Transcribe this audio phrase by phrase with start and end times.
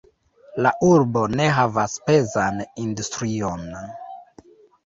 [0.65, 3.69] La urbo ne havas pezan industrion.